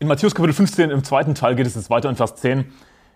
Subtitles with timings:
[0.00, 2.66] In Matthäus Kapitel 15 im zweiten Teil geht es jetzt weiter in Vers 10.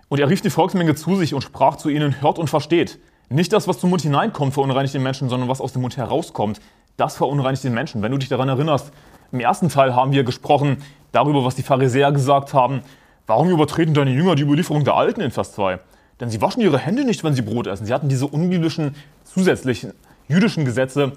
[0.09, 2.99] Und er rief die Volksmenge zu sich und sprach zu ihnen, hört und versteht.
[3.29, 6.61] Nicht das, was zum Mund hineinkommt, verunreinigt den Menschen, sondern was aus dem Mund herauskommt,
[6.97, 8.03] das verunreinigt den Menschen.
[8.03, 8.91] Wenn du dich daran erinnerst,
[9.31, 10.79] im ersten Teil haben wir gesprochen
[11.13, 12.83] darüber, was die Pharisäer gesagt haben.
[13.29, 15.79] Warum übertreten deine Jünger die Überlieferung der Alten in Vers 2?
[16.19, 17.87] Denn sie waschen ihre Hände nicht, wenn sie Brot essen.
[17.87, 19.93] Sie hatten diese unbiblischen, zusätzlichen
[20.27, 21.13] jüdischen Gesetze,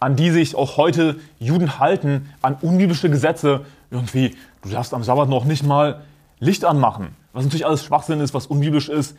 [0.00, 3.64] an die sich auch heute Juden halten, an unbiblische Gesetze.
[3.90, 6.02] Irgendwie, du darfst am Sabbat noch nicht mal
[6.38, 7.16] Licht anmachen.
[7.32, 9.16] Was natürlich alles Schwachsinn ist, was unbiblisch ist.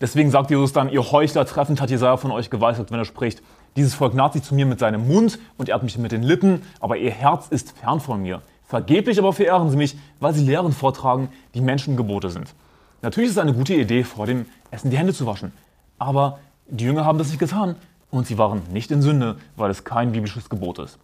[0.00, 3.42] Deswegen sagt Jesus dann, ihr Heuchler, treffend hat Jesaja von euch geweissagt, wenn er spricht.
[3.76, 6.62] Dieses Volk naht sich zu mir mit seinem Mund und ehrt mich mit den Lippen,
[6.80, 8.42] aber ihr Herz ist fern von mir.
[8.64, 12.54] Vergeblich aber verehren sie mich, weil sie Lehren vortragen, die Menschengebote sind.
[13.00, 15.52] Natürlich ist es eine gute Idee, vor dem Essen die Hände zu waschen.
[15.98, 17.76] Aber die Jünger haben das nicht getan
[18.10, 20.98] und sie waren nicht in Sünde, weil es kein biblisches Gebot ist.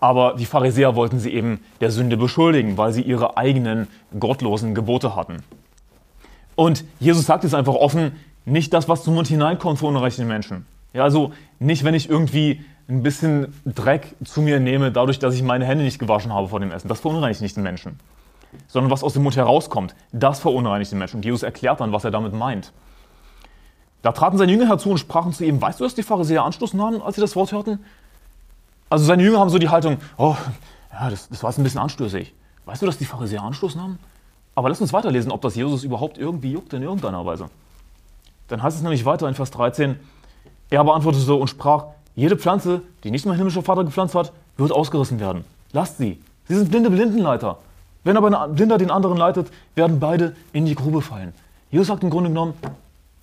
[0.00, 3.88] Aber die Pharisäer wollten sie eben der Sünde beschuldigen, weil sie ihre eigenen
[4.18, 5.42] gottlosen Gebote hatten.
[6.54, 8.12] Und Jesus sagt es einfach offen,
[8.44, 10.66] nicht das, was zum Mund hineinkommt, verunreinigt den Menschen.
[10.92, 15.42] Ja, also nicht, wenn ich irgendwie ein bisschen Dreck zu mir nehme, dadurch, dass ich
[15.42, 16.88] meine Hände nicht gewaschen habe vor dem Essen.
[16.88, 17.98] Das verunreinigt nicht den Menschen.
[18.66, 21.16] Sondern was aus dem Mund herauskommt, das verunreinigt den Menschen.
[21.16, 22.72] Und Jesus erklärt dann, was er damit meint.
[24.00, 26.72] Da traten seine Jünger herzu und sprachen zu ihm, weißt du, dass die Pharisäer Anstoß
[26.74, 27.80] nahmen, als sie das Wort hörten?
[28.90, 30.36] Also seine Jünger haben so die Haltung, oh,
[30.92, 32.32] ja, das, das war jetzt ein bisschen anstößig.
[32.64, 33.98] Weißt du, dass die Pharisäer Anstoß nahmen?
[34.54, 37.48] Aber lass uns weiterlesen, ob das Jesus überhaupt irgendwie juckt in irgendeiner Weise.
[38.48, 39.96] Dann heißt es nämlich weiter in Vers 13,
[40.70, 45.20] er beantwortete und sprach, jede Pflanze, die nicht mein himmlischer Vater gepflanzt hat, wird ausgerissen
[45.20, 45.44] werden.
[45.72, 46.20] Lasst sie.
[46.48, 47.58] Sie sind blinde Blindenleiter.
[48.04, 51.32] Wenn aber ein Blinder den anderen leitet, werden beide in die Grube fallen.
[51.70, 52.54] Jesus sagt im Grunde genommen,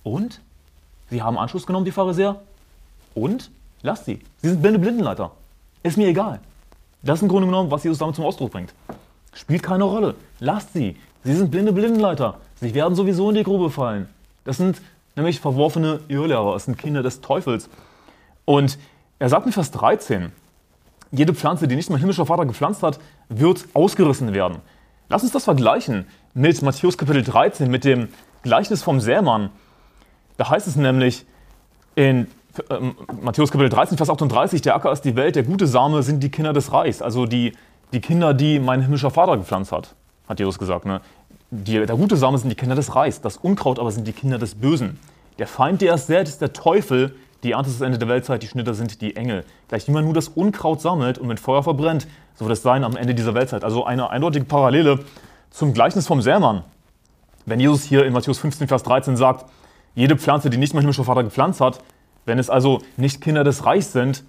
[0.02, 0.40] und?
[1.10, 2.40] Sie haben Anschluss genommen, die Pharisäer?
[3.14, 3.50] Und?
[3.82, 4.20] Lasst sie.
[4.42, 5.32] Sie sind blinde Blindenleiter.
[5.86, 6.40] Ist mir egal.
[7.04, 8.74] Das ist im Grunde genommen, was Jesus damit zum Ausdruck bringt.
[9.32, 10.16] Spielt keine Rolle.
[10.40, 10.96] Lasst sie.
[11.22, 12.40] Sie sind blinde Blindenleiter.
[12.60, 14.08] Sie werden sowieso in die Grube fallen.
[14.42, 14.82] Das sind
[15.14, 16.54] nämlich verworfene Irrlehrer.
[16.54, 17.70] Das sind Kinder des Teufels.
[18.44, 18.78] Und
[19.20, 20.32] er sagt in Vers 13,
[21.12, 24.58] jede Pflanze, die nicht mein himmlischer Vater gepflanzt hat, wird ausgerissen werden.
[25.08, 28.08] Lass uns das vergleichen mit Matthäus Kapitel 13, mit dem
[28.42, 29.50] Gleichnis vom Sämann.
[30.36, 31.26] Da heißt es nämlich
[31.94, 32.26] in
[32.70, 36.22] äh, Matthäus Kapitel 13, Vers 38, der Acker ist die Welt, der gute Same sind
[36.22, 37.52] die Kinder des Reichs, also die,
[37.92, 39.94] die Kinder, die mein himmlischer Vater gepflanzt hat,
[40.28, 40.86] hat Jesus gesagt.
[40.86, 41.00] Ne?
[41.50, 44.38] Die, der gute Same sind die Kinder des Reichs, das Unkraut aber sind die Kinder
[44.38, 44.98] des Bösen.
[45.38, 48.42] Der Feind, der es sät, ist der Teufel, die Ernte ist das Ende der Weltzeit,
[48.42, 49.44] die Schnitter sind die Engel.
[49.68, 52.82] Gleich wie man nur das Unkraut sammelt und mit Feuer verbrennt, so wird es sein
[52.84, 53.64] am Ende dieser Weltzeit.
[53.64, 55.00] Also eine eindeutige Parallele
[55.50, 56.64] zum Gleichnis vom Sämann.
[57.44, 59.46] Wenn Jesus hier in Matthäus 15, Vers 13 sagt,
[59.94, 61.78] jede Pflanze, die nicht mein himmlischer Vater gepflanzt hat,
[62.26, 64.24] wenn es also nicht Kinder des Reichs sind,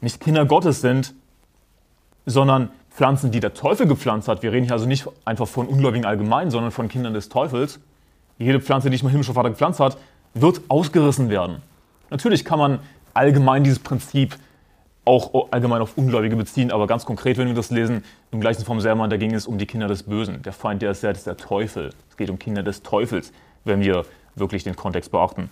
[0.00, 1.14] nicht Kinder Gottes sind,
[2.26, 6.06] sondern Pflanzen, die der Teufel gepflanzt hat, wir reden hier also nicht einfach von Ungläubigen
[6.06, 7.80] allgemein, sondern von Kindern des Teufels,
[8.38, 9.96] jede Pflanze, die nicht mein himmlischer Vater gepflanzt hat,
[10.34, 11.62] wird ausgerissen werden.
[12.10, 12.78] Natürlich kann man
[13.14, 14.36] allgemein dieses Prinzip
[15.04, 18.80] auch allgemein auf Ungläubige beziehen, aber ganz konkret, wenn wir das lesen, im gleichen vom
[18.80, 20.42] Sermon, da ging es um die Kinder des Bösen.
[20.42, 21.90] Der Feind, der ist selbst der Teufel.
[22.08, 23.32] Es geht um Kinder des Teufels,
[23.64, 25.50] wenn wir wirklich den Kontext beachten.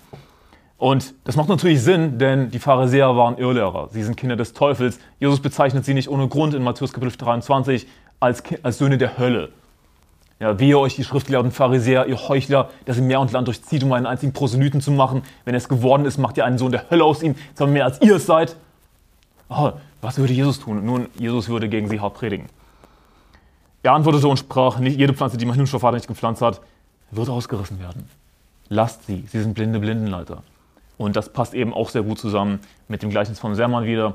[0.82, 3.86] Und das macht natürlich Sinn, denn die Pharisäer waren Irrlehrer.
[3.92, 4.98] Sie sind Kinder des Teufels.
[5.20, 7.86] Jesus bezeichnet sie nicht ohne Grund in Matthäus Kapitel 23
[8.18, 9.50] als, als Söhne der Hölle.
[10.40, 13.92] Ja, wehe euch, die Schriftgelehrten Pharisäer, ihr Heuchler, dass ihr Meer und Land durchzieht, um
[13.92, 15.22] einen einzigen Proselyten zu machen.
[15.44, 18.00] Wenn es geworden ist, macht ihr einen Sohn der Hölle aus ihm, zwar mehr als
[18.02, 18.56] ihr es seid.
[19.50, 19.70] Oh,
[20.00, 20.84] was würde Jesus tun?
[20.84, 22.48] Nun, Jesus würde gegen sie hart predigen.
[23.84, 26.60] Er antwortete und sprach, nicht jede Pflanze, die mein himmlischer nicht gepflanzt hat,
[27.12, 28.08] wird ausgerissen werden.
[28.68, 30.42] Lasst sie, sie sind blinde Blindenleiter.
[30.96, 34.14] Und das passt eben auch sehr gut zusammen mit dem Gleichnis vom Sermon wieder,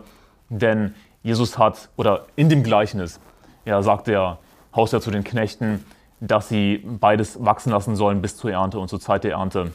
[0.50, 0.94] denn
[1.24, 3.20] Jesus hat, oder in dem Gleichnis,
[3.66, 4.38] ja, sagt der
[4.76, 5.84] Hausherr zu den Knechten,
[6.20, 8.80] dass sie beides wachsen lassen sollen bis zur Ernte.
[8.80, 9.72] Und zur Zeit der Ernte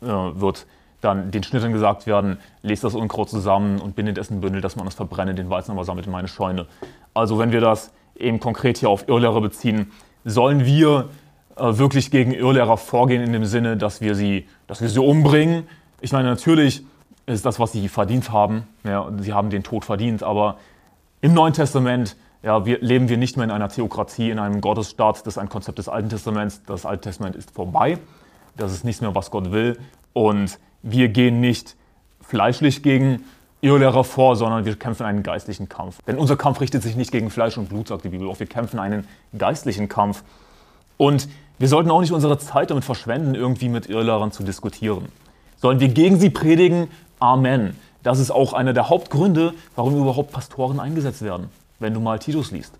[0.00, 0.66] äh, wird
[1.00, 4.76] dann den Schnittern gesagt werden, lest das Unkraut zusammen und bindet es in Bündel, dass
[4.76, 6.66] man es verbrenne, den Weizen aber sammelt in meine Scheune.
[7.12, 9.92] Also wenn wir das eben konkret hier auf Irrlehrer beziehen,
[10.24, 11.10] sollen wir
[11.56, 15.68] äh, wirklich gegen Irrlehrer vorgehen in dem Sinne, dass wir sie, dass wir sie umbringen.
[16.04, 16.84] Ich meine, natürlich
[17.24, 20.58] ist das, was sie verdient haben, ja, sie haben den Tod verdient, aber
[21.22, 25.20] im Neuen Testament ja, wir, leben wir nicht mehr in einer Theokratie, in einem Gottesstaat.
[25.20, 26.60] Das ist ein Konzept des Alten Testaments.
[26.66, 27.96] Das Alte Testament ist vorbei.
[28.54, 29.78] Das ist nichts mehr, was Gott will.
[30.12, 31.74] Und wir gehen nicht
[32.20, 33.24] fleischlich gegen
[33.62, 36.02] Irrlehrer vor, sondern wir kämpfen einen geistlichen Kampf.
[36.06, 38.46] Denn unser Kampf richtet sich nicht gegen Fleisch und Blut, sagt die Bibel, auch wir
[38.46, 39.08] kämpfen einen
[39.38, 40.22] geistlichen Kampf.
[40.98, 45.08] Und wir sollten auch nicht unsere Zeit damit verschwenden, irgendwie mit Irrlehrern zu diskutieren.
[45.64, 46.88] Sollen wir gegen sie predigen?
[47.18, 47.74] Amen.
[48.02, 51.48] Das ist auch einer der Hauptgründe, warum überhaupt Pastoren eingesetzt werden
[51.84, 52.72] wenn du mal Titus liest.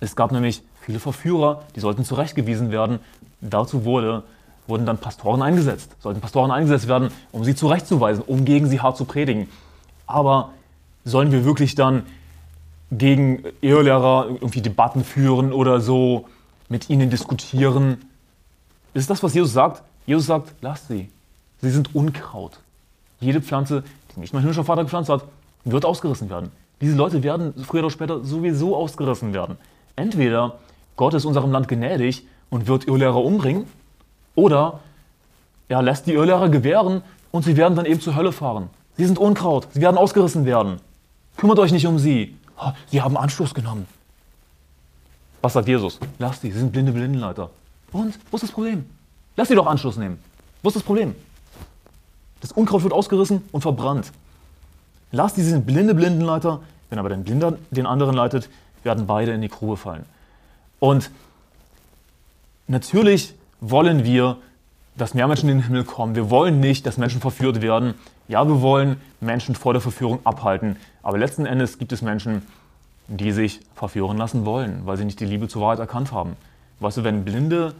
[0.00, 3.00] Es gab nämlich viele Verführer, die sollten zurechtgewiesen werden.
[3.40, 4.22] Dazu wurde,
[4.66, 8.96] wurden dann Pastoren eingesetzt, sollten Pastoren eingesetzt werden, um sie zurechtzuweisen, um gegen sie hart
[8.96, 9.48] zu predigen.
[10.06, 10.50] Aber
[11.04, 12.04] sollen wir wirklich dann
[12.90, 16.26] gegen Ehelehrer irgendwie Debatten führen oder so,
[16.68, 18.04] mit ihnen diskutieren?
[18.94, 19.82] Ist das, was Jesus sagt?
[20.06, 21.08] Jesus sagt, lasst sie.
[21.60, 22.58] Sie sind Unkraut.
[23.20, 23.82] Jede Pflanze,
[24.14, 25.24] die nicht mein himmlischer Vater gepflanzt hat,
[25.64, 26.50] wird ausgerissen werden.
[26.80, 29.56] Diese Leute werden früher oder später sowieso ausgerissen werden.
[29.96, 30.58] Entweder
[30.96, 33.66] Gott ist unserem Land gnädig und wird Irrlehrer umbringen,
[34.34, 34.80] oder
[35.68, 38.68] er lässt die Irrlehrer gewähren und sie werden dann eben zur Hölle fahren.
[38.96, 40.80] Sie sind Unkraut, sie werden ausgerissen werden.
[41.36, 42.36] Kümmert euch nicht um sie.
[42.88, 43.86] Sie haben Anstoß genommen.
[45.42, 45.98] Was sagt Jesus?
[46.18, 47.50] Lasst sie, sie sind blinde Blindenleiter.
[47.92, 48.18] Und?
[48.30, 48.86] Wo ist das Problem?
[49.36, 50.18] Lass sie doch Anschluss nehmen.
[50.62, 51.14] Wo ist das Problem?
[52.40, 54.12] Das Unkraut wird ausgerissen und verbrannt.
[55.12, 56.60] Lass sind blinde Blindenleiter.
[56.90, 58.48] Wenn aber dein Blinder den anderen leitet,
[58.82, 60.04] werden beide in die Grube fallen.
[60.78, 61.10] Und
[62.68, 64.36] natürlich wollen wir,
[64.96, 66.14] dass mehr Menschen in den Himmel kommen.
[66.14, 67.94] Wir wollen nicht, dass Menschen verführt werden.
[68.28, 70.76] Ja, wir wollen Menschen vor der Verführung abhalten.
[71.02, 72.42] Aber letzten Endes gibt es Menschen,
[73.08, 76.36] die sich verführen lassen wollen, weil sie nicht die Liebe zur Wahrheit erkannt haben.
[76.80, 77.74] Weißt du, wenn blinde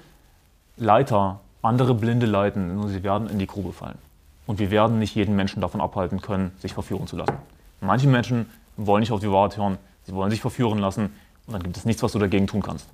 [0.76, 3.99] Leiter andere Blinde leiten, nur sie werden in die Grube fallen.
[4.46, 7.34] Und wir werden nicht jeden Menschen davon abhalten können, sich verführen zu lassen.
[7.81, 8.46] Manche Menschen
[8.76, 11.10] wollen nicht auf die Wahrheit hören, sie wollen sich verführen lassen
[11.46, 12.87] und dann gibt es nichts, was du dagegen tun kannst.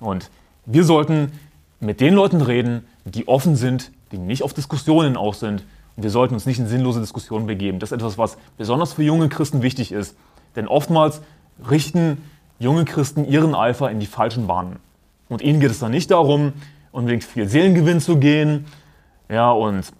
[0.00, 0.30] Und
[0.66, 1.32] wir sollten
[1.80, 5.64] mit den Leuten reden, die offen sind, die nicht auf Diskussionen aus sind.
[5.96, 7.78] Und wir sollten uns nicht in sinnlose Diskussionen begeben.
[7.78, 10.16] Das ist etwas, was besonders für junge Christen wichtig ist.
[10.54, 11.22] Denn oftmals
[11.68, 12.22] richten
[12.58, 14.76] junge Christen ihren Eifer in die falschen Bahnen.
[15.28, 16.52] Und ihnen geht es dann nicht darum,
[16.92, 18.66] unbedingt viel Seelengewinn zu gehen
[19.28, 19.92] ja, und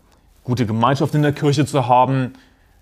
[0.44, 2.34] gute Gemeinschaft in der Kirche zu haben,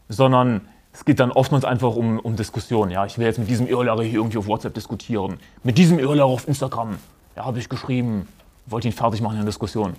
[0.08, 0.62] sondern
[0.92, 2.90] es geht dann oftmals einfach um, um Diskussionen.
[2.90, 5.38] Ja, ich will jetzt mit diesem Irrlehrer hier irgendwie auf WhatsApp diskutieren.
[5.62, 6.96] Mit diesem Irrlehrer auf Instagram.
[7.36, 8.26] Ja, habe ich geschrieben.
[8.66, 9.94] Wollte ihn fertig machen in der Diskussion.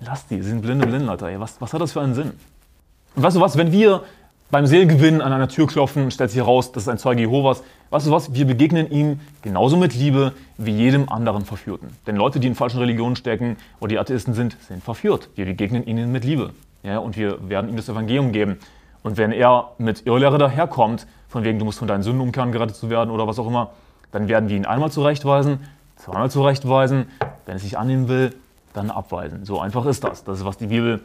[0.00, 1.38] Lass die, sie sind blinde Blindleiter.
[1.40, 2.32] Was, was hat das für einen Sinn?
[3.14, 4.02] Und weißt du was, wenn wir
[4.50, 7.62] beim Seelgewinn an einer Tür klopfen, stellt sich heraus, das ist ein Zeuge Jehovas.
[7.90, 8.34] Weißt du was?
[8.34, 11.90] Wir begegnen ihm genauso mit Liebe wie jedem anderen Verführten.
[12.06, 15.28] Denn Leute, die in falschen Religionen stecken oder die Atheisten sind, sind verführt.
[15.34, 16.50] Wir begegnen ihnen mit Liebe.
[16.82, 18.58] Ja, und wir werden ihm das Evangelium geben.
[19.02, 22.76] Und wenn er mit Irrlehre daherkommt, von wegen, du musst von deinen Sünden umkehren, gerettet
[22.76, 23.70] zu werden oder was auch immer,
[24.12, 25.60] dann werden wir ihn einmal zurechtweisen,
[25.96, 27.06] zweimal zurechtweisen.
[27.46, 28.34] Wenn er sich annehmen will,
[28.72, 29.44] dann abweisen.
[29.44, 30.24] So einfach ist das.
[30.24, 31.00] Das ist, was die Bibel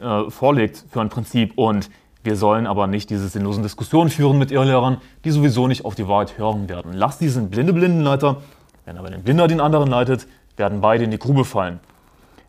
[0.00, 1.52] äh, vorlegt für ein Prinzip.
[1.56, 1.90] Und
[2.22, 6.06] wir sollen aber nicht diese sinnlosen Diskussionen führen mit Irrlehrern, die sowieso nicht auf die
[6.06, 6.92] Wahrheit hören werden.
[6.92, 8.36] Lass diesen blinde Blindenleiter,
[8.84, 11.80] wenn aber den Blinder den anderen leitet, werden beide in die Grube fallen.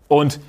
[0.08, 0.40] Und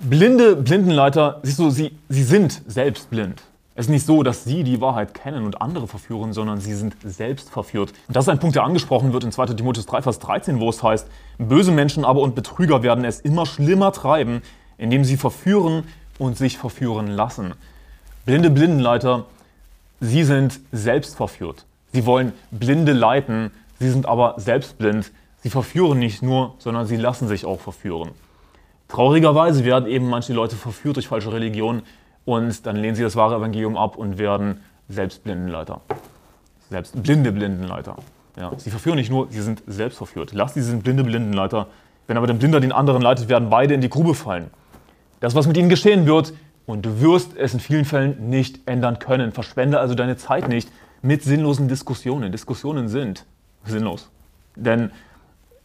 [0.00, 3.42] blinde Blindenleiter, siehst du, sie, sie sind selbst blind.
[3.74, 6.96] Es ist nicht so, dass sie die Wahrheit kennen und andere verführen, sondern sie sind
[7.04, 7.92] selbst verführt.
[8.08, 10.68] Und das ist ein Punkt, der angesprochen wird in 2 Timotheus 3, Vers 13, wo
[10.68, 11.06] es heißt,
[11.38, 14.42] böse Menschen aber und Betrüger werden es immer schlimmer treiben,
[14.78, 15.84] indem sie verführen
[16.18, 17.54] und sich verführen lassen.
[18.26, 19.26] Blinde Blindenleiter,
[20.00, 21.64] sie sind selbst verführt.
[21.92, 25.12] Sie wollen Blinde leiten, sie sind aber selbst blind.
[25.40, 28.10] Sie verführen nicht nur, sondern sie lassen sich auch verführen.
[28.88, 31.82] Traurigerweise werden eben manche Leute verführt durch falsche Religionen
[32.24, 35.80] und dann lehnen sie das wahre Evangelium ab und werden selbst Blindenleiter.
[36.70, 37.96] Selbst blinde Blindenleiter.
[38.38, 40.32] Ja, sie verführen nicht nur, sie sind selbst verführt.
[40.32, 41.66] Lass diese blinde Blindenleiter.
[42.06, 44.50] Wenn aber der Blinder den anderen leitet, werden beide in die Grube fallen.
[45.20, 46.32] Das, was mit ihnen geschehen wird,
[46.68, 49.32] und du wirst es in vielen Fällen nicht ändern können.
[49.32, 52.30] Verschwende also deine Zeit nicht mit sinnlosen Diskussionen.
[52.30, 53.24] Diskussionen sind
[53.64, 54.10] sinnlos.
[54.54, 54.90] Denn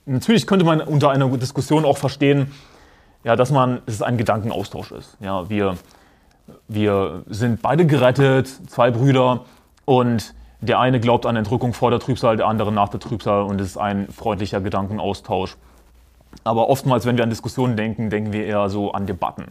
[0.05, 2.51] natürlich könnte man unter einer Diskussion auch verstehen,
[3.23, 5.17] ja, dass man, dass es ein Gedankenaustausch ist.
[5.19, 5.77] Ja, wir,
[6.67, 9.41] wir sind beide gerettet, zwei Brüder,
[9.85, 13.59] und der eine glaubt an Entrückung vor der Trübsal, der andere nach der Trübsal, und
[13.59, 15.57] es ist ein freundlicher Gedankenaustausch.
[16.43, 19.45] Aber oftmals, wenn wir an Diskussionen denken, denken wir eher so an Debatten.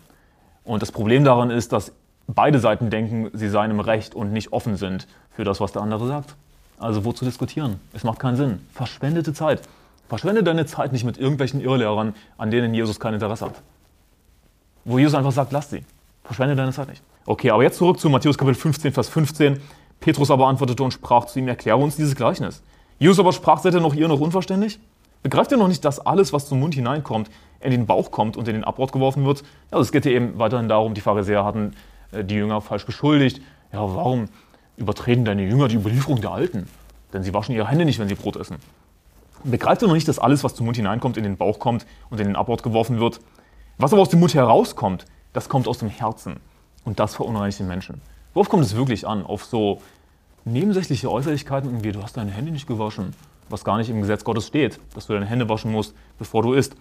[0.64, 1.92] Und das Problem daran ist, dass
[2.26, 5.82] beide Seiten denken, sie seien im Recht und nicht offen sind für das, was der
[5.82, 6.34] andere sagt.
[6.78, 7.78] Also wozu diskutieren?
[7.92, 8.66] Es macht keinen Sinn.
[8.72, 9.62] Verschwendete Zeit.
[10.08, 13.62] Verschwende deine Zeit nicht mit irgendwelchen Irrlehrern, an denen Jesus kein Interesse hat.
[14.84, 15.84] Wo Jesus einfach sagt, lass sie.
[16.24, 17.02] Verschwende deine Zeit nicht.
[17.24, 19.60] Okay, aber jetzt zurück zu Matthäus Kapitel 15, Vers 15.
[20.00, 22.62] Petrus aber antwortete und sprach zu ihm, erkläre uns dieses Gleichnis.
[22.98, 24.80] Jesus aber sprach, seid ihr noch ihr noch unverständlich?
[25.22, 27.30] Begreift ihr noch nicht, dass alles, was zum Mund hineinkommt,
[27.60, 29.40] in den Bauch kommt und in den Abbrot geworfen wird?
[29.40, 31.74] Ja, also es geht hier eben weiterhin darum, die Pharisäer hatten
[32.10, 33.40] äh, die Jünger falsch beschuldigt.
[33.72, 34.28] Ja, warum
[34.76, 36.68] übertreten deine Jünger die Überlieferung der Alten?
[37.12, 38.56] Denn sie waschen ihre Hände nicht, wenn sie Brot essen.
[39.44, 42.20] Begreift ihr noch nicht, dass alles, was zum Mund hineinkommt, in den Bauch kommt und
[42.20, 43.20] in den Abbrot geworfen wird?
[43.78, 46.36] Was aber aus dem Mund herauskommt, das kommt aus dem Herzen.
[46.84, 48.00] Und das verunreinigt den Menschen.
[48.34, 49.24] Worauf kommt es wirklich an?
[49.24, 49.80] Auf so
[50.44, 53.14] nebensächliche Äußerlichkeiten, irgendwie, du hast deine Hände nicht gewaschen.
[53.48, 56.54] was gar nicht im Gesetz Gottes steht, dass du deine Hände waschen musst, bevor du
[56.54, 56.74] isst.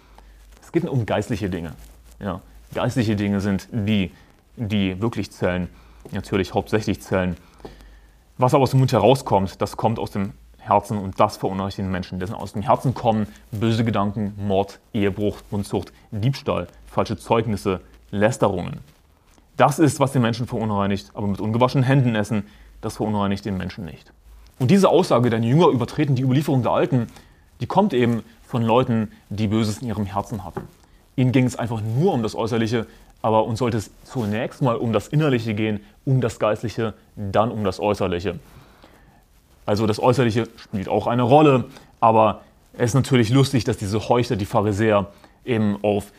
[0.61, 1.73] Es geht um geistliche Dinge.
[2.19, 2.41] Ja,
[2.73, 4.11] geistliche Dinge sind die,
[4.55, 5.67] die wirklich zählen,
[6.11, 7.35] natürlich hauptsächlich zählen.
[8.37, 10.33] Was aber aus dem Mund herauskommt, das kommt aus dem
[10.71, 12.19] Herzen und das verunreinigt den Menschen.
[12.19, 18.79] Dessen aus dem Herzen kommen böse Gedanken, Mord, Ehebruch, Unzucht, Diebstahl, falsche Zeugnisse, Lästerungen.
[19.57, 22.47] Das ist, was den Menschen verunreinigt, aber mit ungewaschenen Händen essen,
[22.79, 24.11] das verunreinigt den Menschen nicht.
[24.59, 27.07] Und diese Aussage, deine Jünger übertreten die Überlieferung der Alten,
[27.59, 30.61] die kommt eben von Leuten, die Böses in ihrem Herzen hatten.
[31.15, 32.87] Ihnen ging es einfach nur um das Äußerliche,
[33.21, 37.63] aber uns sollte es zunächst mal um das Innerliche gehen, um das Geistliche, dann um
[37.63, 38.39] das Äußerliche.
[39.65, 41.65] Also das Äußerliche spielt auch eine Rolle,
[41.99, 42.41] aber
[42.73, 45.07] es ist natürlich lustig, dass diese Heuchler, die Pharisäer,
[45.45, 46.11] eben auf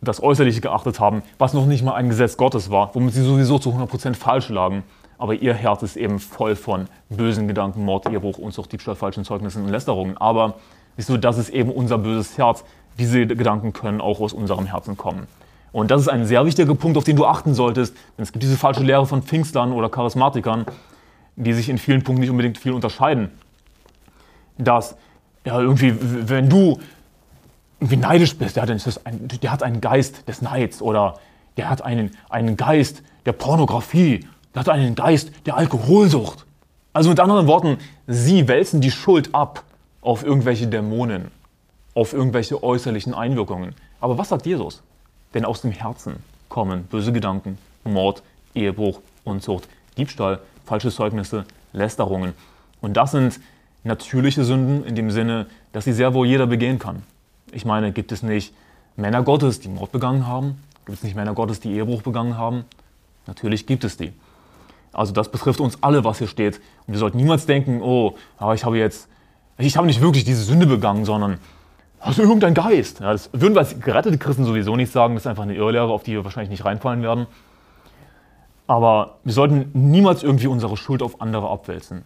[0.00, 3.58] das Äußerliche geachtet haben, was noch nicht mal ein Gesetz Gottes war, womit sie sowieso
[3.58, 4.84] zu 100% falsch lagen.
[5.18, 9.64] Aber ihr Herz ist eben voll von bösen Gedanken, Mord, Ehebruch, Unzucht, Diebstahl, falschen Zeugnissen
[9.64, 10.16] und Lästerungen.
[10.18, 10.54] Aber
[10.96, 12.64] wieso, das ist eben unser böses Herz.
[12.98, 15.26] Diese Gedanken können auch aus unserem Herzen kommen.
[15.72, 17.94] Und das ist ein sehr wichtiger Punkt, auf den du achten solltest.
[18.16, 20.66] Denn es gibt diese falsche Lehre von Pfingstlern oder Charismatikern,
[21.36, 23.30] die sich in vielen Punkten nicht unbedingt viel unterscheiden.
[24.58, 24.96] Dass
[25.44, 26.80] ja, irgendwie, wenn du
[27.78, 31.18] irgendwie neidisch bist, ist das ein, der hat einen Geist des Neids oder
[31.56, 36.46] der hat einen, einen Geist der Pornografie, der hat einen Geist der Alkoholsucht.
[36.92, 37.76] Also mit anderen Worten,
[38.06, 39.62] sie wälzen die Schuld ab
[40.00, 41.30] auf irgendwelche Dämonen,
[41.94, 43.74] auf irgendwelche äußerlichen Einwirkungen.
[44.00, 44.82] Aber was sagt Jesus?
[45.34, 46.16] Denn aus dem Herzen
[46.48, 48.22] kommen böse Gedanken, Mord,
[48.54, 52.34] Ehebruch, Unzucht, Diebstahl, falsche Zeugnisse, Lästerungen.
[52.80, 53.40] Und das sind
[53.84, 57.02] natürliche Sünden in dem Sinne, dass sie sehr wohl jeder begehen kann.
[57.52, 58.52] Ich meine, gibt es nicht
[58.96, 60.60] Männer Gottes, die Mord begangen haben?
[60.84, 62.64] Gibt es nicht Männer Gottes, die Ehebruch begangen haben?
[63.26, 64.12] Natürlich gibt es die.
[64.92, 66.60] Also das betrifft uns alle, was hier steht.
[66.86, 69.08] Und wir sollten niemals denken, oh, aber ich habe jetzt,
[69.58, 71.38] ich habe nicht wirklich diese Sünde begangen, sondern
[72.14, 73.00] du irgendein Geist.
[73.00, 75.14] Ja, das würden wir als gerettete Christen sowieso nicht sagen.
[75.14, 77.26] Das ist einfach eine Irrlehre, auf die wir wahrscheinlich nicht reinfallen werden.
[78.66, 82.02] Aber wir sollten niemals irgendwie unsere Schuld auf andere abwälzen,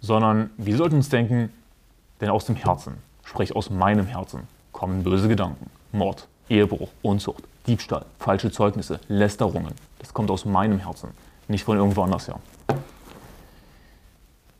[0.00, 1.52] sondern wir sollten uns denken,
[2.20, 2.94] denn aus dem Herzen,
[3.24, 9.74] sprich aus meinem Herzen, kommen böse Gedanken, Mord, Ehebruch, Unzucht, Diebstahl, falsche Zeugnisse, Lästerungen.
[9.98, 11.10] Das kommt aus meinem Herzen,
[11.48, 12.38] nicht von irgendwo anders her.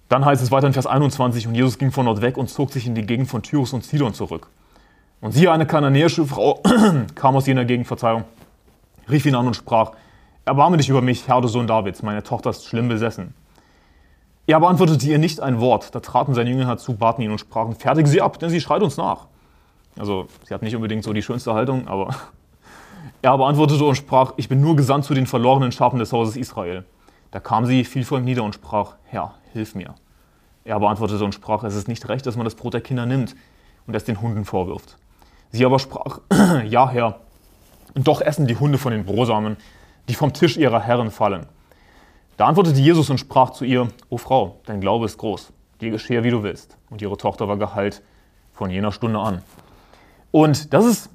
[0.08, 2.72] Dann heißt es weiter in Vers 21, und Jesus ging von dort weg und zog
[2.72, 4.48] sich in die Gegend von Tyrus und Sidon zurück.
[5.20, 6.62] Und siehe, eine kananäische Frau
[7.14, 8.24] kam aus jener Gegend, Verzeihung,
[9.08, 9.92] rief ihn an und sprach,
[10.48, 13.34] Erbarme dich über mich, Herr, du Sohn Davids, meine Tochter ist schlimm besessen.
[14.46, 15.94] Er beantwortete ihr nicht ein Wort.
[15.94, 18.80] Da traten seine Jünger herzu, baten ihn und sprachen, fertige sie ab, denn sie schreit
[18.80, 19.26] uns nach.
[19.98, 22.14] Also, sie hat nicht unbedingt so die schönste Haltung, aber
[23.20, 26.86] er beantwortete und sprach, ich bin nur gesandt zu den verlorenen Schafen des Hauses Israel.
[27.30, 29.96] Da kam sie, fiel vor ihm nieder und sprach, Herr, hilf mir.
[30.64, 33.36] Er beantwortete und sprach, es ist nicht recht, dass man das Brot der Kinder nimmt
[33.86, 34.96] und es den Hunden vorwirft.
[35.52, 36.20] Sie aber sprach,
[36.66, 37.20] ja, Herr,
[37.94, 39.58] doch essen die Hunde von den Brosamen,
[40.08, 41.46] die vom Tisch ihrer Herren fallen.
[42.36, 46.24] Da antwortete Jesus und sprach zu ihr, O Frau, dein Glaube ist groß, dir geschehe,
[46.24, 46.76] wie du willst.
[46.90, 48.02] Und ihre Tochter war geheilt
[48.52, 49.42] von jener Stunde an.
[50.30, 51.10] Und das ist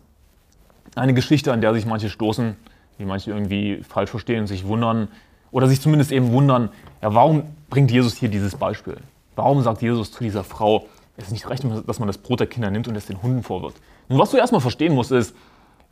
[0.96, 2.56] eine Geschichte, an der sich manche stoßen,
[3.00, 5.08] die manche irgendwie falsch verstehen, sich wundern
[5.52, 6.70] oder sich zumindest eben wundern,
[7.02, 8.98] ja, warum bringt Jesus hier dieses Beispiel?
[9.36, 12.48] Warum sagt Jesus zu dieser Frau, es ist nicht recht, dass man das Brot der
[12.48, 13.78] Kinder nimmt und es den Hunden vorwirft?
[14.10, 15.36] Nun, was du erstmal verstehen musst, ist,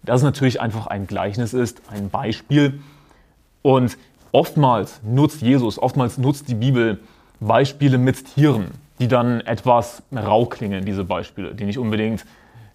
[0.04, 2.80] dass es natürlich einfach ein Gleichnis ist, ein Beispiel.
[3.62, 3.98] Und
[4.32, 7.00] oftmals nutzt Jesus, oftmals nutzt die Bibel
[7.40, 8.68] Beispiele mit Tieren,
[9.00, 12.26] die dann etwas rau klingen, diese Beispiele, die nicht unbedingt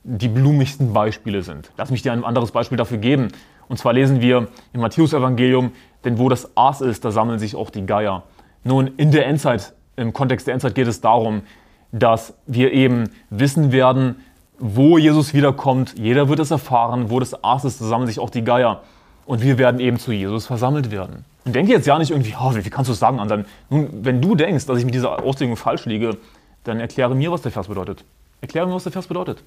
[0.08, 1.70] die blumigsten Beispiele sind.
[1.76, 3.28] Lass mich dir ein anderes Beispiel dafür geben.
[3.68, 5.72] Und zwar lesen wir im Matthäus-Evangelium,
[6.04, 8.22] denn wo das Aas ist, da sammeln sich auch die Geier.
[8.62, 11.42] Nun, in der Endzeit, im Kontext der Endzeit geht es darum,
[11.90, 14.16] dass wir eben wissen werden,
[14.58, 15.94] wo Jesus wiederkommt.
[15.98, 18.82] Jeder wird es erfahren, wo ist, da sammeln sich auch die Geier.
[19.26, 21.24] Und wir werden eben zu Jesus versammelt werden.
[21.44, 23.44] Und denke jetzt ja nicht irgendwie, oh, wie kannst du es sagen, Anselm?
[23.70, 26.16] Nun, wenn du denkst, dass ich mit dieser Auslegung falsch liege,
[26.64, 28.04] dann erkläre mir, was der Vers bedeutet.
[28.40, 29.42] Erkläre mir, was der Vers bedeutet.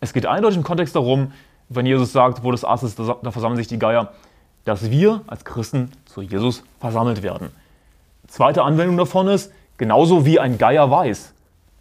[0.00, 1.32] Es geht eindeutig im Kontext darum,
[1.68, 4.12] wenn Jesus sagt, wo Aas ist, da versammeln sich die Geier,
[4.64, 7.50] dass wir als Christen zu Jesus versammelt werden.
[8.28, 11.32] Zweite Anwendung davon ist, genauso wie ein Geier weiß,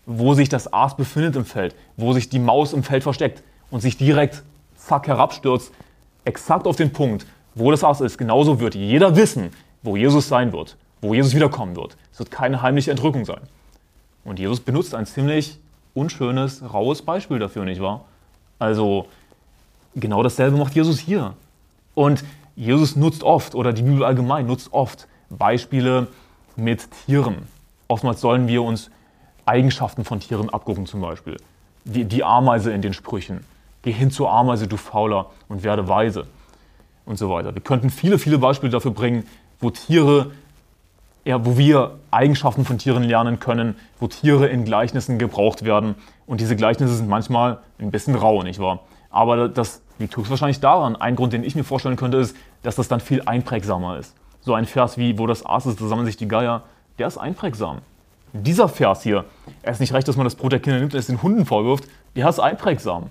[0.06, 3.82] wo sich das Aas befindet im Feld, wo sich die Maus im Feld versteckt und
[3.82, 4.44] sich direkt
[4.76, 5.72] zack herabstürzt,
[6.24, 8.18] exakt auf den Punkt, wo das Aas ist.
[8.18, 11.98] Genauso wird jeder wissen, wo Jesus sein wird, wo Jesus wiederkommen wird.
[12.12, 13.42] Es wird keine heimliche Entrückung sein.
[14.24, 15.60] Und Jesus benutzt ein ziemlich
[15.94, 18.06] unschönes, raues Beispiel dafür, nicht wahr?
[18.60, 19.08] Also
[19.96, 21.34] genau dasselbe macht Jesus hier.
[21.94, 22.24] Und
[22.56, 26.08] Jesus nutzt oft, oder die Bibel allgemein nutzt oft Beispiele
[26.56, 27.48] mit Tieren.
[27.88, 28.90] Oftmals sollen wir uns
[29.46, 31.38] Eigenschaften von Tieren abgucken zum Beispiel.
[31.84, 33.46] Die, die Ameise in den Sprüchen.
[33.84, 36.26] Geh hin zur Ameise, du Fauler, und werde weise.
[37.06, 37.54] Und so weiter.
[37.54, 39.28] Wir könnten viele, viele Beispiele dafür bringen,
[39.60, 40.32] wo Tiere,
[41.24, 45.96] ja, wo wir Eigenschaften von Tieren lernen können, wo Tiere in Gleichnissen gebraucht werden.
[46.26, 48.80] Und diese Gleichnisse sind manchmal ein bisschen rau, nicht wahr?
[49.12, 50.96] Aber das liegt höchstwahrscheinlich daran.
[50.96, 54.16] Ein Grund, den ich mir vorstellen könnte, ist, dass das dann viel einprägsamer ist.
[54.42, 56.64] So ein Vers wie, wo das Aas ist, da sammeln sich die Geier,
[56.98, 57.80] der ist einprägsam.
[58.44, 59.26] Dieser Vers hier,
[59.64, 61.46] er ist nicht recht, dass man das Brot der Kinder nimmt und es den Hunden
[61.46, 63.10] vorwirft, der ist einprägsam.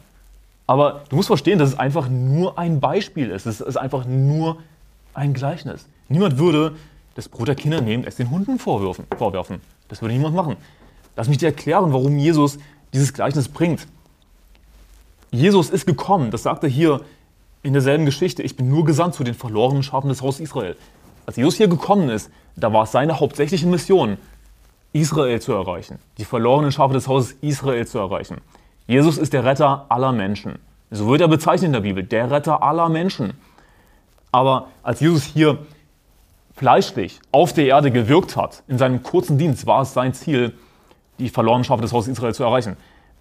[0.67, 3.47] Aber du musst verstehen, dass es einfach nur ein Beispiel ist.
[3.47, 4.59] Es ist einfach nur
[5.15, 5.87] ein Gleichnis.
[6.09, 6.75] Niemand würde
[7.15, 9.07] das Brot der Kinder nehmen, es den Hunden vorwerfen.
[9.17, 9.61] vorwerfen.
[9.89, 10.57] Das würde niemand machen.
[11.17, 12.59] Lass mich dir erklären, warum Jesus
[12.93, 13.87] dieses Gleichnis bringt.
[15.31, 17.01] Jesus ist gekommen, das sagt er hier
[17.63, 18.43] in derselben Geschichte.
[18.43, 20.77] Ich bin nur gesandt zu den verlorenen Schafen des Hauses Israel.
[21.27, 24.19] Als Jesus hier gekommen ist, da war es seine hauptsächliche Mission,
[24.95, 28.39] Israel zu erreichen, die verlorenen Schafe des Hauses Israel zu erreichen.
[28.87, 30.59] Jesus ist der Retter aller Menschen.
[30.91, 33.35] So wird er bezeichnet in der Bibel, der Retter aller Menschen.
[34.31, 35.59] Aber als Jesus hier
[36.55, 40.53] fleischlich auf der Erde gewirkt hat, in seinem kurzen Dienst war es sein Ziel,
[41.19, 42.77] die verlorenen Schafe des Hauses Israel zu erreichen.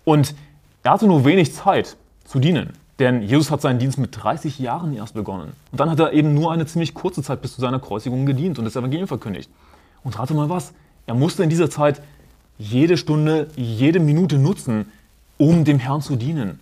[0.06, 0.36] Und
[0.84, 4.94] er hatte nur wenig Zeit zu dienen, denn Jesus hat seinen Dienst mit 30 Jahren
[4.96, 5.53] erst begonnen.
[5.72, 8.60] Und dann hat er eben nur eine ziemlich kurze Zeit bis zu seiner Kreuzigung gedient
[8.60, 9.50] und das Evangelium verkündigt.
[10.03, 10.74] Und rate mal was,
[11.05, 12.01] er musste in dieser Zeit
[12.57, 14.91] jede Stunde, jede Minute nutzen,
[15.38, 16.60] um dem Herrn zu dienen,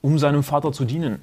[0.00, 1.20] um seinem Vater zu dienen.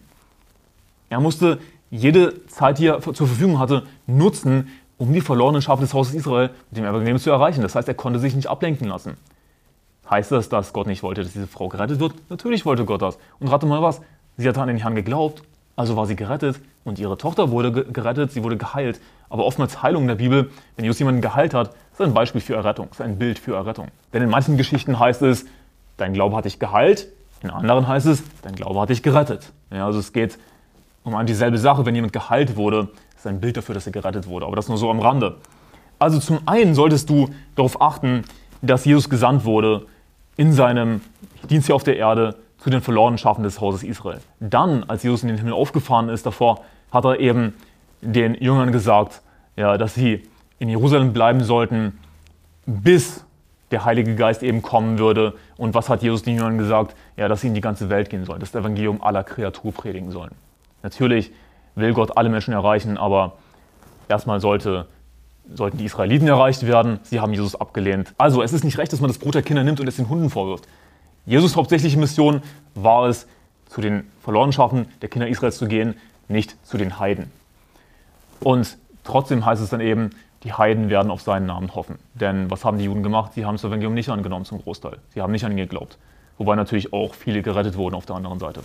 [1.09, 1.59] Er musste
[1.89, 6.49] jede Zeit, die er zur Verfügung hatte, nutzen, um die verlorenen Schafe des Hauses Israel
[6.69, 7.61] mit dem Evangelium zu erreichen.
[7.61, 9.17] Das heißt, er konnte sich nicht ablenken lassen.
[10.09, 12.13] Heißt das, dass Gott nicht wollte, dass diese Frau gerettet wird?
[12.29, 13.17] Natürlich wollte Gott das.
[13.39, 14.01] Und rate mal was,
[14.37, 15.43] sie hat an den Herrn geglaubt,
[15.75, 18.99] also war sie gerettet und ihre Tochter wurde gerettet, sie wurde geheilt.
[19.29, 22.55] Aber oftmals Heilung in der Bibel, wenn Jesus jemanden geheilt hat, ist ein Beispiel für
[22.55, 23.87] Errettung, ist ein Bild für Errettung.
[24.13, 25.45] Denn in manchen Geschichten heißt es,
[25.97, 27.07] dein Glaube hat dich geheilt.
[27.41, 29.51] In anderen heißt es, dein Glaube hat dich gerettet.
[29.71, 30.37] Ja, also es geht
[31.03, 31.85] um dieselbe Sache.
[31.85, 34.45] Wenn jemand geheilt wurde, ist ein Bild dafür, dass er gerettet wurde.
[34.45, 35.37] Aber das nur so am Rande.
[35.99, 38.23] Also zum einen solltest du darauf achten,
[38.61, 39.85] dass Jesus gesandt wurde
[40.37, 41.01] in seinem
[41.49, 44.19] Dienst hier auf der Erde zu den verlorenen Schafen des Hauses Israel.
[44.39, 46.61] Dann, als Jesus in den Himmel aufgefahren ist, davor
[46.91, 47.53] hat er eben
[48.01, 49.21] den Jüngern gesagt,
[49.55, 50.23] ja, dass sie
[50.59, 51.99] in Jerusalem bleiben sollten,
[52.65, 53.23] bis
[53.71, 55.33] der Heilige Geist eben kommen würde.
[55.57, 56.95] Und was hat Jesus den Jüngern gesagt?
[57.17, 60.31] Ja, dass sie in die ganze Welt gehen sollen, das Evangelium aller Kreatur predigen sollen.
[60.81, 61.31] Natürlich
[61.75, 63.33] will Gott alle Menschen erreichen, aber
[64.07, 64.87] erstmal sollte,
[65.53, 66.99] sollten die Israeliten erreicht werden.
[67.03, 68.13] Sie haben Jesus abgelehnt.
[68.17, 70.09] Also es ist nicht recht, dass man das Brot der Kinder nimmt und es den
[70.09, 70.67] Hunden vorwirft.
[71.25, 72.41] Jesus hauptsächliche Mission
[72.75, 73.27] war es,
[73.67, 75.95] zu den verlorenen Schafen der Kinder Israels zu gehen,
[76.27, 77.31] nicht zu den Heiden.
[78.41, 80.11] Und trotzdem heißt es dann eben,
[80.43, 81.99] die Heiden werden auf seinen Namen hoffen.
[82.13, 83.33] Denn was haben die Juden gemacht?
[83.33, 84.99] Sie haben das Evangelium nicht angenommen zum Großteil.
[85.13, 85.97] Sie haben nicht an ihn geglaubt.
[86.37, 88.61] Wobei natürlich auch viele gerettet wurden auf der anderen Seite.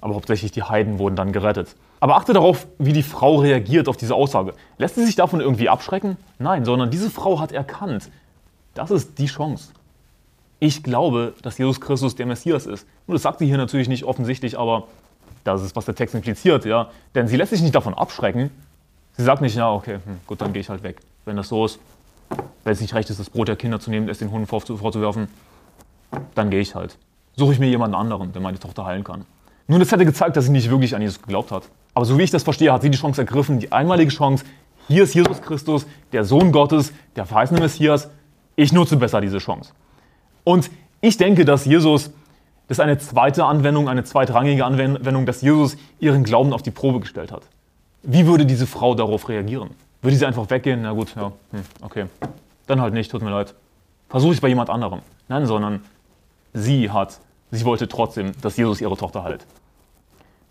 [0.00, 1.74] Aber hauptsächlich die Heiden wurden dann gerettet.
[1.98, 4.54] Aber achte darauf, wie die Frau reagiert auf diese Aussage.
[4.78, 6.16] Lässt sie sich davon irgendwie abschrecken?
[6.38, 8.10] Nein, sondern diese Frau hat erkannt,
[8.74, 9.72] das ist die Chance.
[10.58, 12.86] Ich glaube, dass Jesus Christus der Messias ist.
[13.06, 14.86] Und das sagt sie hier natürlich nicht offensichtlich, aber
[15.44, 16.88] das ist, was der Text impliziert, ja.
[17.16, 18.50] Denn sie lässt sich nicht davon abschrecken,
[19.16, 21.00] Sie sagt nicht, ja, okay, hm, gut, dann gehe ich halt weg.
[21.24, 21.78] Wenn das so ist,
[22.64, 25.28] wenn es nicht recht ist, das Brot der Kinder zu nehmen, es den Hunden vorzuwerfen,
[26.34, 26.96] dann gehe ich halt.
[27.36, 29.24] Suche ich mir jemanden anderen, der meine Tochter heilen kann.
[29.68, 31.64] Nun, das hätte gezeigt, dass sie nicht wirklich an Jesus geglaubt hat.
[31.94, 34.44] Aber so wie ich das verstehe, hat sie die Chance ergriffen, die einmalige Chance.
[34.88, 38.10] Hier ist Jesus Christus, der Sohn Gottes, der verheißene Messias.
[38.56, 39.72] Ich nutze besser diese Chance.
[40.44, 40.70] Und
[41.00, 42.10] ich denke, dass Jesus,
[42.68, 47.00] das ist eine zweite Anwendung, eine zweitrangige Anwendung, dass Jesus ihren Glauben auf die Probe
[47.00, 47.42] gestellt hat.
[48.02, 49.70] Wie würde diese Frau darauf reagieren?
[50.00, 50.82] Würde sie einfach weggehen?
[50.82, 52.06] Na gut, ja, hm, okay.
[52.66, 53.54] Dann halt nicht, tut mir leid.
[54.08, 55.00] Versuche ich bei jemand anderem.
[55.28, 55.84] Nein, sondern
[56.52, 59.46] sie hat, sie wollte trotzdem, dass Jesus ihre Tochter heilt.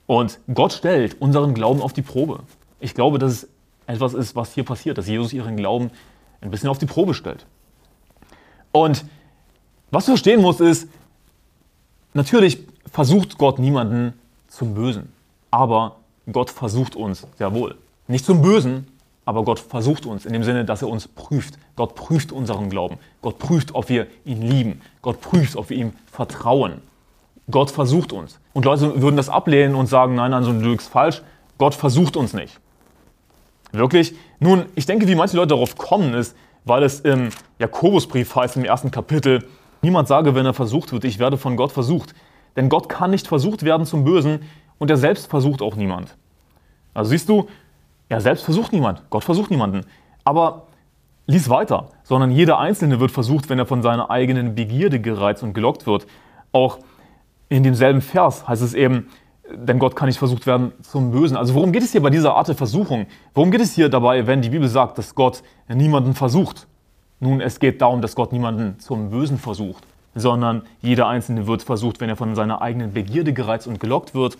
[0.07, 2.39] Und Gott stellt unseren Glauben auf die Probe.
[2.79, 3.47] Ich glaube, dass es
[3.85, 5.91] etwas ist, was hier passiert, dass Jesus ihren Glauben
[6.41, 7.45] ein bisschen auf die Probe stellt.
[8.71, 9.05] Und
[9.91, 10.87] was du verstehen musst, ist,
[12.13, 12.59] natürlich
[12.91, 14.13] versucht Gott niemanden
[14.47, 15.11] zum Bösen.
[15.51, 15.97] Aber
[16.31, 17.77] Gott versucht uns sehr wohl.
[18.07, 18.87] Nicht zum Bösen,
[19.25, 21.57] aber Gott versucht uns in dem Sinne, dass er uns prüft.
[21.75, 22.97] Gott prüft unseren Glauben.
[23.21, 24.81] Gott prüft, ob wir ihn lieben.
[25.01, 26.81] Gott prüft, ob wir ihm vertrauen.
[27.49, 28.39] Gott versucht uns.
[28.53, 31.21] Und Leute würden das ablehnen und sagen, nein, nein, so ein Lüg ist falsch.
[31.57, 32.59] Gott versucht uns nicht.
[33.71, 34.15] Wirklich?
[34.39, 37.29] Nun, ich denke, wie manche Leute darauf kommen, ist, weil es im
[37.59, 39.47] Jakobusbrief heißt, im ersten Kapitel,
[39.81, 42.13] niemand sage, wenn er versucht wird, ich werde von Gott versucht.
[42.55, 44.41] Denn Gott kann nicht versucht werden zum Bösen,
[44.81, 46.17] und er selbst versucht auch niemand.
[46.95, 47.47] Also siehst du,
[48.09, 49.85] er selbst versucht niemand, Gott versucht niemanden.
[50.23, 50.63] Aber
[51.27, 55.53] lies weiter, sondern jeder Einzelne wird versucht, wenn er von seiner eigenen Begierde gereizt und
[55.53, 56.07] gelockt wird.
[56.51, 56.79] Auch
[57.47, 59.09] in demselben Vers heißt es eben,
[59.53, 61.37] denn Gott kann nicht versucht werden zum Bösen.
[61.37, 63.05] Also worum geht es hier bei dieser Art der Versuchung?
[63.35, 66.65] Worum geht es hier dabei, wenn die Bibel sagt, dass Gott niemanden versucht?
[67.19, 69.83] Nun, es geht darum, dass Gott niemanden zum Bösen versucht,
[70.15, 74.39] sondern jeder Einzelne wird versucht, wenn er von seiner eigenen Begierde gereizt und gelockt wird.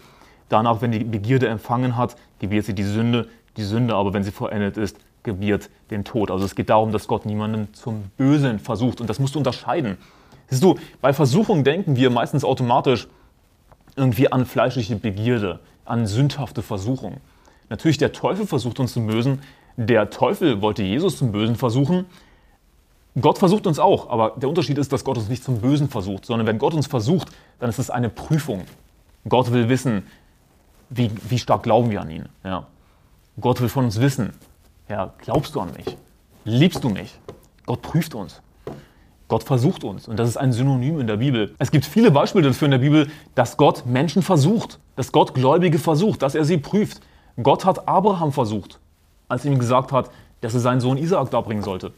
[0.52, 3.30] Danach, wenn die Begierde empfangen hat, gebiert sie die Sünde.
[3.56, 6.30] Die Sünde aber, wenn sie vollendet ist, gebiert den Tod.
[6.30, 9.00] Also es geht darum, dass Gott niemanden zum Bösen versucht.
[9.00, 9.98] Und das musst du unterscheiden.
[10.50, 13.08] Siehst du, bei Versuchung denken wir meistens automatisch
[13.96, 17.18] irgendwie an fleischliche Begierde, an sündhafte Versuchung.
[17.70, 19.42] Natürlich, der Teufel versucht uns zum Bösen.
[19.78, 22.06] Der Teufel wollte Jesus zum Bösen versuchen.
[23.22, 26.26] Gott versucht uns auch, aber der Unterschied ist, dass Gott uns nicht zum Bösen versucht,
[26.26, 28.64] sondern wenn Gott uns versucht, dann ist es eine Prüfung.
[29.28, 30.04] Gott will wissen,
[30.92, 32.30] wie, wie stark glauben wir an ihn.
[32.44, 32.68] Ja.
[33.40, 34.34] Gott will von uns wissen,
[34.90, 35.98] ja, glaubst du an mich?
[36.44, 37.18] Liebst du mich?
[37.66, 38.42] Gott prüft uns.
[39.30, 40.10] Gott versucht uns.
[40.10, 41.56] Und das ist ein Synonym in der Bibel.
[41.58, 45.80] Es gibt viele Beispiele dafür in der Bibel, dass Gott Menschen versucht, dass Gott Gläubige
[45.80, 47.02] versucht, dass er sie prüft.
[47.42, 48.80] Gott hat Abraham versucht,
[49.30, 51.94] als er ihm gesagt hat, dass er seinen Sohn Isaak darbringen sollte.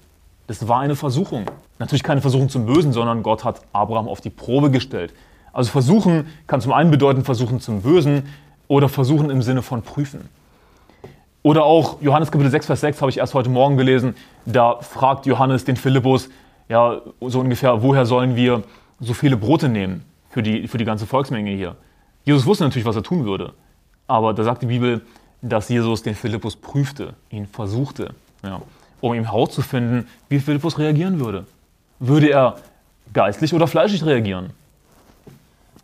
[0.46, 1.46] Das war eine Versuchung.
[1.80, 5.14] Natürlich keine Versuchung zum Bösen, sondern Gott hat Abraham auf die Probe gestellt.
[5.54, 8.24] Also versuchen kann zum einen bedeuten versuchen zum Bösen
[8.74, 10.30] oder versuchen im Sinne von prüfen.
[11.44, 14.16] Oder auch Johannes Kapitel 6, Vers 6 habe ich erst heute Morgen gelesen.
[14.48, 16.30] Da fragt Johannes den Philippus,
[16.70, 18.64] ja, so ungefähr, woher sollen wir
[19.00, 21.76] so viele Brote nehmen für die, für die ganze Volksmenge hier?
[22.24, 23.54] Jesus wusste natürlich, was er tun würde.
[24.08, 25.02] Aber da sagt die Bibel,
[25.44, 28.60] dass Jesus den Philippus prüfte, ihn versuchte, ja,
[29.02, 31.46] um ihm herauszufinden, wie Philippus reagieren würde.
[32.00, 32.56] Würde er
[33.14, 34.50] geistlich oder fleischlich reagieren?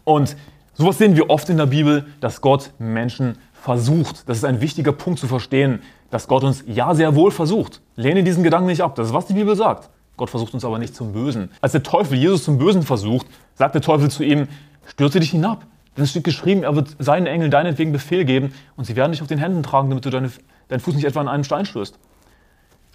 [0.05, 0.35] Und
[0.79, 4.27] sowas sehen wir oft in der Bibel, dass Gott Menschen versucht.
[4.27, 7.81] Das ist ein wichtiger Punkt zu verstehen, dass Gott uns ja sehr wohl versucht.
[7.95, 8.95] Lehne diesen Gedanken nicht ab.
[8.95, 9.89] Das ist, was die Bibel sagt.
[10.15, 11.51] Gott versucht uns aber nicht zum Bösen.
[11.61, 14.47] Als der Teufel Jesus zum Bösen versucht, sagt der Teufel zu ihm,
[14.85, 15.65] stürze dich hinab.
[15.97, 19.21] Denn es steht geschrieben, er wird seinen Engeln deinetwegen Befehl geben und sie werden dich
[19.21, 20.31] auf den Händen tragen, damit du deine,
[20.69, 21.99] deinen Fuß nicht etwa an einen Stein stößt.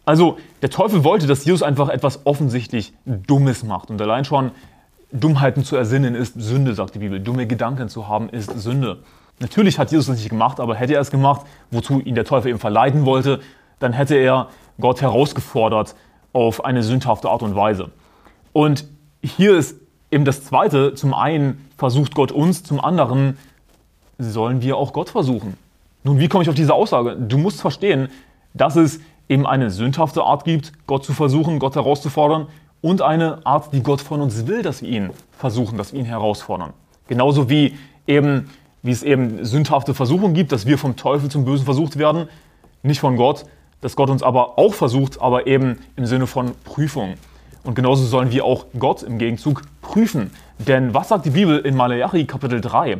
[0.07, 3.91] Also der Teufel wollte, dass Jesus einfach etwas offensichtlich Dummes macht.
[3.91, 4.53] Und allein schon
[5.15, 7.21] Dummheiten zu ersinnen ist Sünde, sagt die Bibel.
[7.21, 8.99] Dumme Gedanken zu haben ist Sünde.
[9.39, 12.51] Natürlich hat Jesus das nicht gemacht, aber hätte er es gemacht, wozu ihn der Teufel
[12.51, 13.41] eben verleiten wollte,
[13.79, 14.49] dann hätte er
[14.81, 15.95] Gott herausgefordert
[16.33, 17.93] auf eine sündhafte Art und Weise.
[18.53, 18.87] Und
[19.23, 19.77] hier ist
[20.11, 20.95] eben das Zweite.
[20.95, 23.39] Zum einen versucht Gott uns, zum anderen
[24.19, 25.57] sollen wir auch Gott versuchen.
[26.03, 27.17] Nun, wie komme ich auf diese Aussage?
[27.17, 28.09] Du musst verstehen,
[28.53, 28.99] dass es
[29.29, 32.49] eben eine sündhafte Art gibt, Gott zu versuchen, Gott herauszufordern
[32.85, 36.05] und eine Art, die Gott von uns will, dass wir ihn versuchen, dass wir ihn
[36.05, 36.75] herausfordern.
[37.09, 38.51] Genauso wie eben
[38.83, 42.29] wie es eben sündhafte Versuchungen gibt, dass wir vom Teufel zum Bösen versucht werden,
[42.83, 43.47] nicht von Gott,
[43.81, 47.15] dass Gott uns aber auch versucht, aber eben im Sinne von Prüfung.
[47.63, 50.31] Und genauso sollen wir auch Gott im Gegenzug prüfen.
[50.59, 52.99] Denn was sagt die Bibel in Malachi Kapitel 3?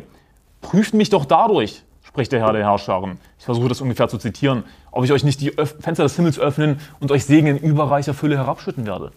[0.61, 3.19] Prüft mich doch dadurch, spricht der Herr der Herrscharen.
[3.37, 6.79] Ich versuche das ungefähr zu zitieren, ob ich euch nicht die Fenster des Himmels öffnen
[6.99, 9.11] und euch Segen in überreicher Fülle herabschütten werde.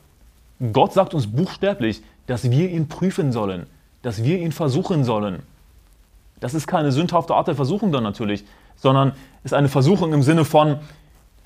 [0.73, 3.67] Gott sagt uns buchstäblich, dass wir ihn prüfen sollen,
[4.03, 5.43] dass wir ihn versuchen sollen.
[6.41, 8.45] Das ist keine sündhafte Art der Versuchung dann natürlich,
[8.77, 9.13] sondern
[9.45, 10.79] ist eine Versuchung im Sinne von,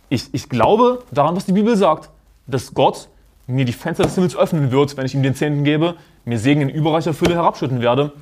[0.08, 2.10] ich, ich glaube daran, was die Bibel sagt,
[2.46, 3.08] dass Gott
[3.46, 6.62] mir die Fenster des Himmels öffnen wird, wenn ich ihm den Zehnten gebe, mir Segen
[6.62, 8.12] in überreicher Fülle herabschütten werde.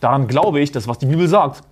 [0.00, 1.62] Daran glaube ich, das, was die Bibel sagt.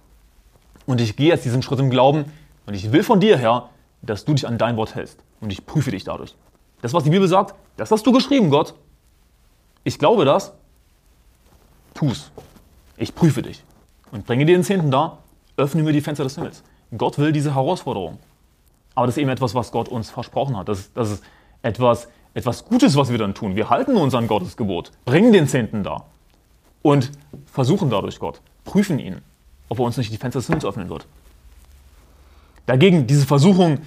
[0.86, 2.24] Und ich gehe jetzt diesen Schritt im Glauben
[2.66, 3.68] und ich will von dir, Herr,
[4.02, 5.18] dass du dich an dein Wort hältst.
[5.40, 6.34] Und ich prüfe dich dadurch.
[6.80, 8.74] Das, was die Bibel sagt, das hast du geschrieben, Gott.
[9.84, 10.52] Ich glaube das.
[11.94, 12.30] Tu's.
[12.96, 13.64] Ich prüfe dich
[14.10, 15.18] und bringe dir den Zehnten da,
[15.56, 16.62] öffne mir die Fenster des Himmels.
[16.96, 18.18] Gott will diese Herausforderung.
[18.94, 20.68] Aber das ist eben etwas, was Gott uns versprochen hat.
[20.68, 21.24] Das ist, das ist
[21.62, 23.56] etwas, etwas Gutes, was wir dann tun.
[23.56, 26.04] Wir halten uns an Gottes Gebot, bringen den Zehnten da
[26.82, 27.10] und
[27.46, 29.22] versuchen dadurch Gott, prüfen ihn,
[29.68, 31.06] ob er uns nicht die Fenster des Himmels öffnen wird.
[32.66, 33.78] Dagegen diese Versuchung,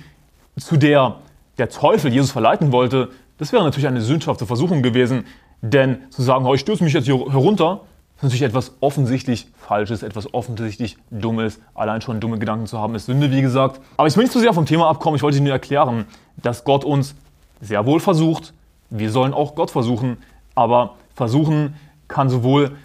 [0.58, 1.20] zu der
[1.58, 5.26] der Teufel Jesus verleiten wollte, das wäre natürlich eine sündhafte Versuchung gewesen,
[5.62, 7.82] denn zu sagen, oh, ich stürze mich jetzt hier herunter,
[8.16, 11.60] ist natürlich etwas offensichtlich Falsches, etwas offensichtlich Dummes.
[11.74, 13.82] Allein schon dumme Gedanken zu haben, ist Sünde, wie gesagt.
[13.98, 15.18] Aber ich will nicht zu sehr vom Thema abkommen.
[15.18, 16.06] Ich wollte nur erklären,
[16.38, 17.16] dass Gott uns
[17.60, 18.54] sehr wohl versucht.
[18.90, 20.18] Wir sollen auch Gott versuchen.
[20.54, 21.76] Aber versuchen
[22.08, 22.78] kann sowohl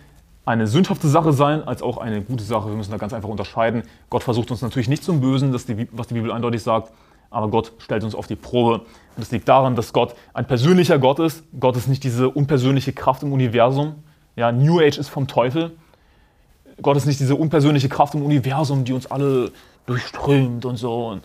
[0.47, 2.69] eine sündhafte Sache sein, als auch eine gute Sache.
[2.69, 3.85] Wir müssen da ganz einfach unterscheiden.
[4.09, 6.91] Gott versucht uns natürlich nicht zum Bösen, das die, was die Bibel eindeutig sagt.
[7.31, 8.81] Aber Gott stellt uns auf die Probe.
[8.81, 11.45] Und das liegt daran, dass Gott ein persönlicher Gott ist.
[11.59, 13.95] Gott ist nicht diese unpersönliche Kraft im Universum,
[14.37, 15.73] ja, New Age ist vom Teufel.
[16.81, 19.53] Gott ist nicht diese unpersönliche Kraft im Universum, die uns alle
[19.87, 21.19] durchströmt und so.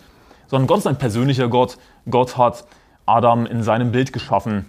[0.48, 1.78] sondern Gott ist ein persönlicher Gott.
[2.10, 2.66] Gott hat
[3.06, 4.66] Adam in seinem Bild geschaffen.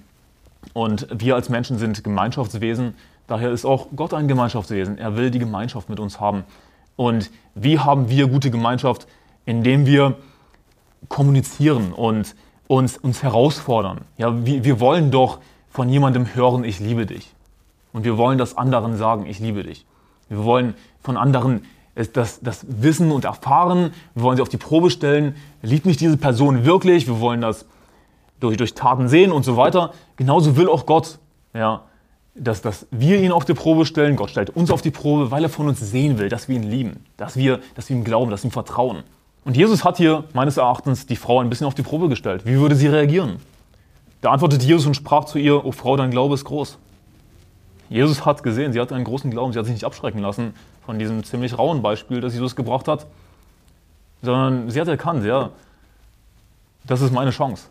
[0.75, 2.95] Und wir als Menschen sind Gemeinschaftswesen.
[3.27, 4.99] Daher ist auch Gott ein Gemeinschaftswesen.
[4.99, 6.45] Er will die Gemeinschaft mit uns haben.
[6.95, 9.07] Und wie haben wir gute Gemeinschaft?
[9.45, 10.17] Indem wir
[11.09, 12.35] kommunizieren und
[12.69, 14.03] uns, uns herausfordern.
[14.19, 15.39] Ja, wir, wir wollen doch
[15.71, 17.35] von jemandem hören, ich liebe dich.
[17.93, 19.87] Und wir wollen das anderen sagen, ich liebe dich.
[20.29, 21.65] Wir wollen von anderen
[22.13, 23.93] das, das Wissen und erfahren.
[24.15, 25.37] Wir wollen sie auf die Probe stellen.
[25.63, 27.07] Liebt mich diese Person wirklich?
[27.07, 27.67] Wir wollen das
[28.39, 29.93] durch, durch Taten sehen und so weiter.
[30.17, 31.19] Genauso will auch Gott,
[31.55, 31.85] ja,
[32.35, 34.17] dass, dass wir ihn auf die Probe stellen.
[34.17, 36.65] Gott stellt uns auf die Probe, weil er von uns sehen will, dass wir ihn
[36.65, 39.05] lieben, dass wir, dass wir ihm glauben, dass wir ihm vertrauen.
[39.47, 42.45] Und Jesus hat hier meines Erachtens die Frau ein bisschen auf die Probe gestellt.
[42.47, 43.37] Wie würde sie reagieren?
[44.21, 46.79] Da antwortete Jesus und sprach zu ihr, O Frau, dein Glaube ist groß.
[47.89, 50.53] Jesus hat gesehen, sie hat einen großen Glauben, sie hat sich nicht abschrecken lassen
[50.85, 53.07] von diesem ziemlich rauen Beispiel, das Jesus gebracht hat,
[54.21, 55.51] sondern sie hat erkannt, ja,
[56.85, 57.69] das ist meine Chance.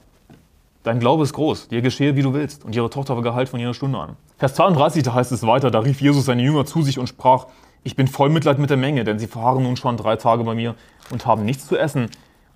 [0.84, 2.64] Dein Glaube ist groß, dir geschehe, wie du willst.
[2.64, 4.16] Und ihre Tochter war geheilt von jener Stunde an.
[4.38, 7.48] Vers 32, da heißt es weiter, da rief Jesus seine Jünger zu sich und sprach,
[7.86, 10.56] ich bin voll Mitleid mit der Menge, denn sie verharren nun schon drei Tage bei
[10.56, 10.74] mir
[11.12, 12.10] und haben nichts zu essen.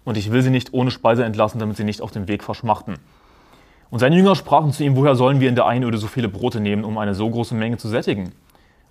[0.03, 2.95] Und ich will sie nicht ohne Speise entlassen, damit sie nicht auf dem Weg verschmachten.
[3.91, 6.59] Und seine Jünger sprachen zu ihm, woher sollen wir in der Einöde so viele Brote
[6.59, 8.31] nehmen, um eine so große Menge zu sättigen?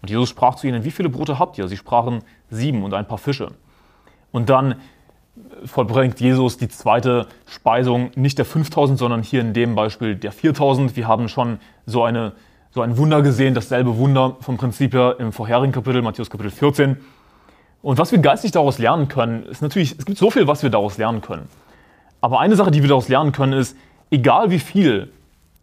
[0.01, 1.67] Und Jesus sprach zu ihnen, wie viele Brote habt ihr?
[1.67, 3.51] Sie sprachen sieben und ein paar Fische.
[4.31, 4.77] Und dann
[5.65, 10.95] vollbringt Jesus die zweite Speisung nicht der 5000, sondern hier in dem Beispiel der 4000.
[10.95, 12.33] Wir haben schon so, eine,
[12.79, 16.97] so ein Wunder gesehen, dasselbe Wunder vom Prinzip her im vorherigen Kapitel, Matthäus Kapitel 14.
[17.83, 20.71] Und was wir geistig daraus lernen können, ist natürlich, es gibt so viel, was wir
[20.71, 21.49] daraus lernen können.
[22.21, 23.77] Aber eine Sache, die wir daraus lernen können, ist,
[24.13, 25.11] egal wie viel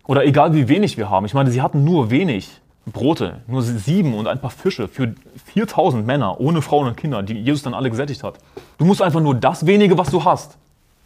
[0.06, 2.50] oder egal wie wenig wir haben, ich meine, sie hatten nur wenig
[2.86, 5.16] Brote, nur sieben und ein paar Fische für
[5.54, 8.40] 4000 Männer ohne Frauen und Kinder, die Jesus dann alle gesättigt hat.
[8.78, 10.58] Du musst einfach nur das wenige, was du hast,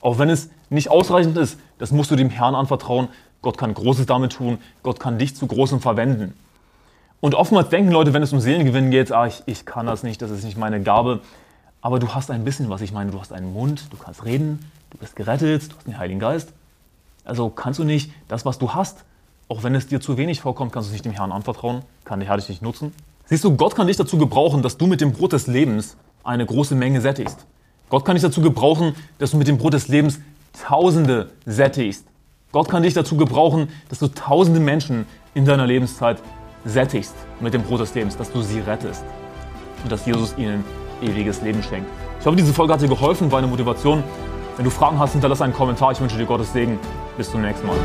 [0.01, 3.09] auch wenn es nicht ausreichend ist, das musst du dem Herrn anvertrauen.
[3.41, 6.33] Gott kann Großes damit tun, Gott kann dich zu Großem verwenden.
[7.21, 10.21] Und oftmals denken Leute, wenn es um Seelengewinn geht, ah, ich, ich kann das nicht,
[10.21, 11.21] das ist nicht meine Gabe.
[11.81, 12.81] Aber du hast ein bisschen was.
[12.81, 15.97] Ich meine, du hast einen Mund, du kannst reden, du bist gerettet, du hast den
[15.97, 16.53] Heiligen Geist.
[17.23, 19.05] Also kannst du nicht das, was du hast,
[19.47, 22.19] auch wenn es dir zu wenig vorkommt, kannst du es nicht dem Herrn anvertrauen, kann
[22.19, 22.93] der Herr dich nicht nutzen.
[23.25, 26.45] Siehst du, Gott kann dich dazu gebrauchen, dass du mit dem Brot des Lebens eine
[26.45, 27.45] große Menge sättigst.
[27.89, 30.19] Gott kann dich dazu gebrauchen, dass du mit dem Brot des Lebens
[30.53, 32.05] Tausende sättigst.
[32.51, 36.17] Gott kann dich dazu gebrauchen, dass du tausende Menschen in deiner Lebenszeit
[36.65, 39.03] sättigst mit dem Brot des Lebens, dass du sie rettest
[39.83, 40.63] und dass Jesus ihnen
[41.01, 41.87] ewiges Leben schenkt.
[42.19, 44.03] Ich hoffe, diese Folge hat dir geholfen, war eine Motivation.
[44.57, 45.91] Wenn du Fragen hast, hinterlass einen Kommentar.
[45.91, 46.79] Ich wünsche dir Gottes Segen.
[47.17, 47.77] Bis zum nächsten Mal.